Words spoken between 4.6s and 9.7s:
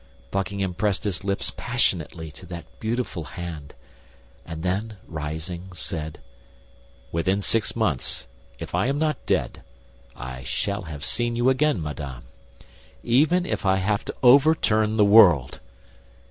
then rising, said, "Within six months, if I am not dead,